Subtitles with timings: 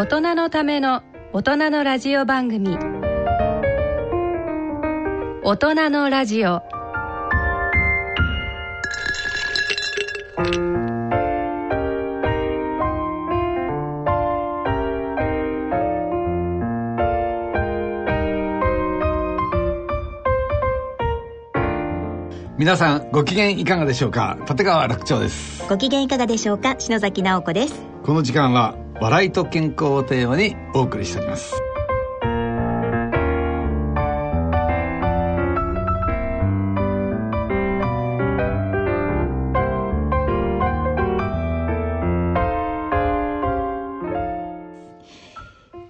[0.00, 1.02] 大人のための
[1.34, 2.78] 大人のラジオ番組。
[5.42, 6.62] 大人のラジオ。
[22.56, 24.38] 皆さんご機嫌いかがでしょうか？
[24.48, 25.62] 立川楽長です。
[25.68, 26.76] ご機嫌いかがでしょうか？
[26.78, 27.74] 篠崎直子です。
[28.02, 31.54] この時間は笑いと健康をテーマにお送りしております。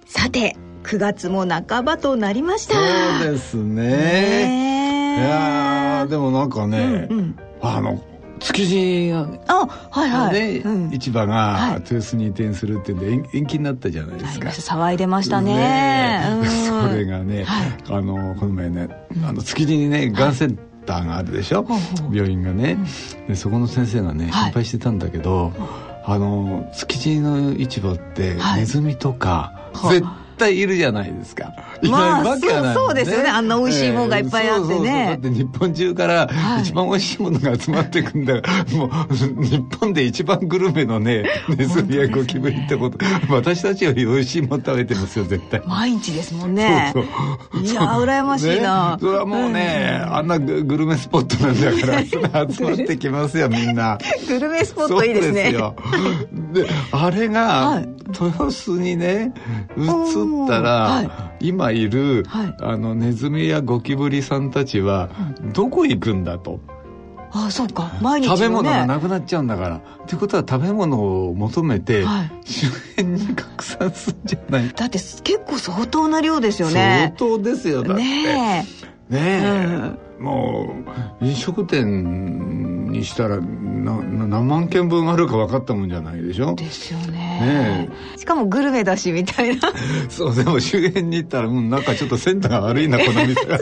[0.05, 2.75] さて9月も半ばとなりました。
[2.75, 5.17] そうですね。
[5.17, 8.01] いやでもなんかね、うんうん、あの
[8.41, 14.49] 築地があはいはい、ねうん、市場が豊洲に移転するってんで延延期になったじゃないですか。
[14.49, 15.55] 騒いでましたね。
[15.55, 16.45] ね、うん、
[16.89, 18.89] それがね、はい、あのこの前ね
[19.23, 21.77] あの築地にねがんセンターがあるでしょ、は
[22.11, 22.77] い、病院がね、
[23.27, 25.53] でそこの先生がね心配してたんだけど、
[26.03, 29.53] あの築地の市場ってネズミとか、
[29.89, 30.11] 絶対
[30.49, 31.53] いるじゃないですか。
[31.83, 33.29] まあ、そうそうですよね。
[33.29, 35.05] あんな美味しいものがいっぱいあってね。
[35.21, 36.29] だって日本中から
[36.61, 42.97] 一番美味しいものが集まってくんだから、もう日本で一番グルメのね、ネズミやゴキブリってこと、
[43.29, 45.61] 私たちより美味しいもの食べてますよ、絶対。
[45.65, 46.91] 毎日ですもんね。
[46.93, 47.05] そう
[47.53, 47.63] そう。
[47.63, 53.97] いや、羨ましいな、それはもうね、あんなグルメスポットなんだから、そ れ集まってきますよ、みんな。
[54.27, 55.43] グルメスポットいいですね。
[55.43, 55.75] そうですよ。
[56.53, 59.33] で、あれが、豊洲にね、
[59.77, 61.03] 移ったら、は
[61.39, 65.09] い、今いる、はい、あのネズミやゴキブリさんたちは
[65.53, 66.59] どこ行くんだと。
[67.33, 67.91] ああそうか。
[68.01, 69.77] 毎日、ね、食べ物がなくなっちゃうんだから。
[69.77, 74.69] ってことは食べ物を求めて、はい、周辺に拡散するんじゃない。
[74.69, 77.13] だって結構相当な量ですよね。
[77.17, 78.03] 相当ですよだって。
[78.03, 78.65] ね
[79.09, 79.13] え。
[79.13, 80.25] ねえ、うん。
[80.25, 80.75] も
[81.21, 86.53] う飲食店にしたらな何万件分あるか分かったもんじゃないでしょ。
[86.55, 89.71] ですよねねしかもグルメだしみたいな。
[90.09, 93.45] そうでも周辺に行ったらうんなんかちょっとセンターが悪いなこの店。
[93.45, 93.59] が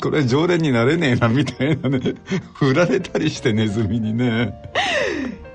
[0.00, 2.14] これ常連になれねえなみたいなね。
[2.54, 4.54] 振られたりしてネズミにね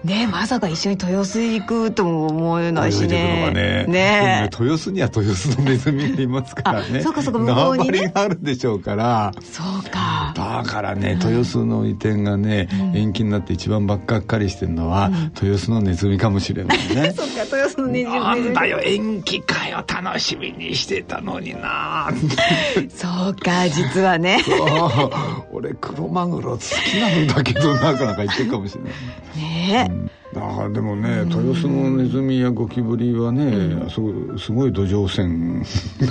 [0.03, 3.51] ねまさか一緒に豊洲行くとも思えないしね。
[3.53, 4.49] ねね。
[4.51, 7.01] 豊洲には豊洲のネズミがいますからね。
[7.01, 9.31] そうかそうか向こうに、ね、があるでしょうから。
[9.41, 10.33] そうか。
[10.35, 17.13] だからね豊洲の移転がね、うん、延期になって一番ばっかっかりしてるのは、うん、豊洲のネズミかもしれないね。
[17.15, 18.19] そっか豊洲のネズミ。
[18.19, 22.09] なんだよ延期かよ楽しみにしてたのにな。
[22.89, 24.41] そうか実はね。
[24.43, 25.11] そう。
[25.51, 28.91] 俺クロマグロ好きなんだけどなかなか言ってるかもしれない。
[29.37, 29.90] ね
[30.33, 35.63] え、だからでもね、豊洲のネズミやゴキブリはね、うん、すごすごい土壌線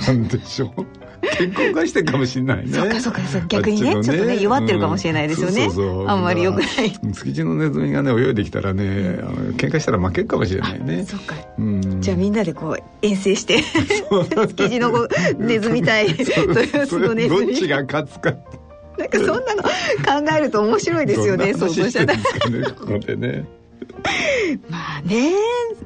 [0.05, 0.85] なんでしょう。
[1.37, 2.73] 健康化してるかもしれないね。
[2.73, 6.07] そうかそうかそう逆にね、ね、ちょっとね弱ってるかもしれないですよね、うん、そうそう。
[6.07, 6.91] あんまりよくない。
[7.13, 11.05] 築地のネズミがね泳いできたらね、あの喧嘩したら負けるかもしれないね。
[11.05, 11.19] そう。
[11.19, 13.59] か、うん、じゃあみんなでこう遠征して
[14.47, 14.91] 築地の
[15.37, 17.47] ネズミ対 豊洲のネズミ。
[17.47, 18.33] どっちが勝つか
[18.97, 22.15] なんかそんなの考えると面白いですよね、想像したら。
[22.15, 23.45] ここでね。
[24.69, 25.31] まあね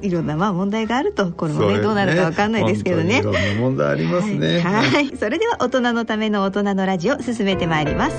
[0.02, 3.18] いろんなまあ問題があるとこれもね、ね、どうなるか分かんないですけどね。
[3.18, 4.60] いろんな問題ありますね。
[4.60, 8.16] はい、はい、それでは大人のための大人のラジオ進めてまいります。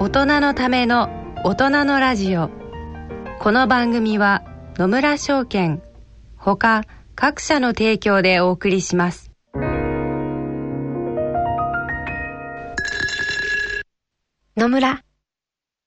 [0.00, 1.10] 大人のための
[1.44, 2.50] 大人のラジオ。
[3.40, 4.42] この番組は
[4.76, 5.82] 野村証券
[6.36, 6.82] ほか
[7.14, 9.30] 各社の提供でお送りします。
[14.56, 15.02] 野村。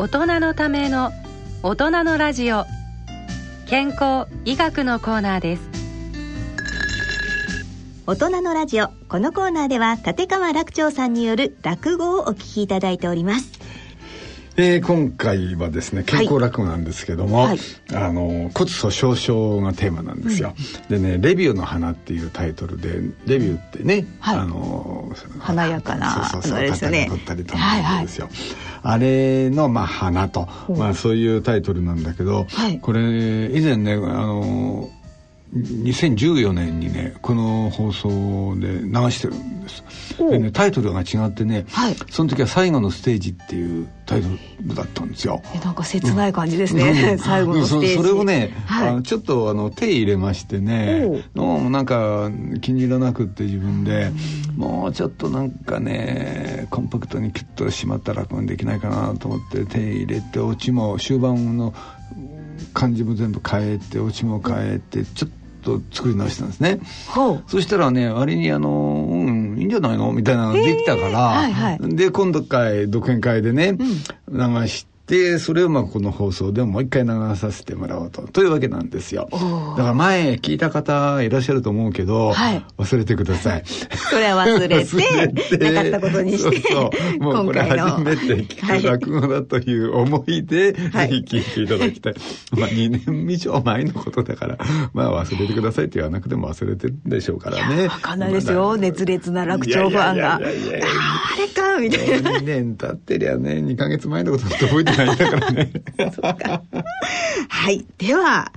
[0.00, 1.12] 大人のための
[1.62, 2.64] 大人のラジオ。
[3.66, 5.62] 健康医学のコーナーです。
[8.06, 8.88] 大人のラジオ。
[9.10, 13.59] このコーナーでは立川楽長さんによる落語をお聞きいただいております。
[14.62, 17.58] えー、今回はですね健康落語なんですけども、はい、
[17.94, 20.54] あの骨粗しょう症がテーマなんですよ、
[20.90, 27.06] うん、でね「レビューの花」っていうタイトルでレビューってね、はい、あの華やかなそうそうそうですよね。
[27.08, 30.46] 取ったりとかですよ、はいはい、あれのまあ花と、
[30.76, 34.90] まあ、そういうタイトルなんだけど、はい、これ以前ねあの
[35.52, 39.84] 2014年にねこの放送で流してるんです
[40.18, 44.28] でねタイトルが違ってね、はい、その時は「最後のステージ」っていうタイト
[44.62, 52.30] ルだったんですよえなんか切ない感じですね、うん、最後のステージそれをね、はい、あのちょっとあの手入れましてねどうなんか
[52.60, 54.12] 気に入らなくって自分で
[54.56, 61.74] もうちょっとなんかねコンパクトにキュッとしまったらこできないかなと思って手入れてオチも終盤の
[62.72, 66.80] 感じも全部変えてオチも変えてちょっとと作り直したんですね。
[67.46, 70.12] そしたらね、割にあの、うん、いいんじゃないの？
[70.12, 73.78] みたいなのができたから、はいはい、で、今度会、独演会でね、うん、
[74.62, 78.22] 流して、でそれをまあこの放送でもう一回流させてもらおうと。
[78.28, 79.28] というわけなんですよ。
[79.32, 79.38] だ
[79.82, 83.64] から前聞いた方いらっしゃると思うけど、はい、忘れてください。
[83.66, 92.14] それは忘れてなかったことにしてそうもうこれ初めて聞く落語だという思いで、はい、ぜひ聞いていただきたい、
[92.52, 94.58] まあ2年以上前のことだから
[94.92, 97.88] まあ忘れてくださいって言わなくても忘れてるでしょうからね。
[97.88, 98.76] 分かんないですよ。
[98.76, 100.36] 熱烈な楽長ファンが。
[100.36, 100.52] あれ
[101.52, 102.30] かみたいな。
[102.38, 105.72] 2年経ってりゃね2か月前のことって覚えてないだからね。
[107.48, 107.86] はい。
[107.98, 108.52] では、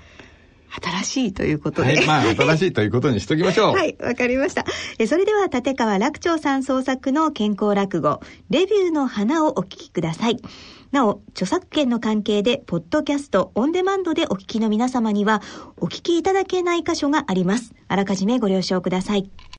[0.82, 1.98] 新しいということで。
[1.98, 3.74] はい、まあ、新しいということにしときましょう。
[3.78, 4.66] はい、わかりました。
[4.98, 10.38] えそれでは、立川楽長さん創作の健康落語、レビューの花をお聞きください。
[10.92, 15.42] なお、著作権の関係で、ポッドキャスト、オンデマンドでお聞きの皆様には、
[15.78, 17.74] お聞きいただけない箇所があります。
[17.88, 19.30] あらかじめご了承ください。